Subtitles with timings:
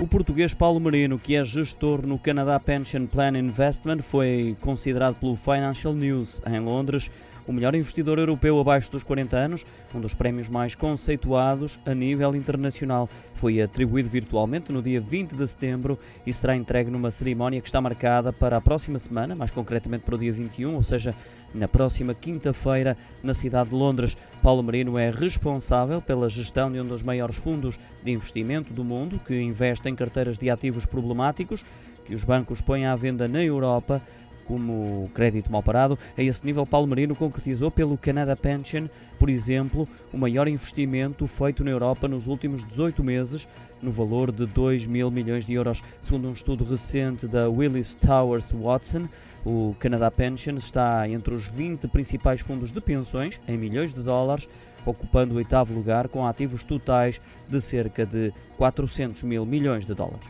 [0.00, 5.36] O português Paulo Marino, que é gestor no Canadá Pension Plan Investment, foi considerado pelo
[5.36, 7.10] Financial News em Londres
[7.46, 12.34] o melhor investidor europeu abaixo dos 40 anos, um dos prémios mais conceituados a nível
[12.34, 13.08] internacional.
[13.34, 17.80] Foi atribuído virtualmente no dia 20 de setembro e será entregue numa cerimónia que está
[17.80, 21.14] marcada para a próxima semana, mais concretamente para o dia 21, ou seja,
[21.54, 24.16] na próxima quinta-feira, na cidade de Londres.
[24.42, 29.20] Paulo Marino é responsável pela gestão de um dos maiores fundos de investimento do mundo,
[29.26, 31.64] que investe em carteiras de ativos problemáticos
[32.04, 34.02] que os bancos põem à venda na Europa
[34.46, 35.98] como crédito mal parado.
[36.16, 38.86] A esse nível, Paulo Marino concretizou pelo Canada Pension,
[39.18, 43.48] por exemplo, o maior investimento feito na Europa nos últimos 18 meses,
[43.80, 45.82] no valor de 2 mil milhões de euros.
[46.00, 49.08] Segundo um estudo recente da Willis Towers Watson,
[49.44, 54.48] o Canada Pension está entre os 20 principais fundos de pensões, em milhões de dólares,
[54.86, 60.26] ocupando o oitavo lugar com ativos totais de cerca de 400 mil milhões de dólares.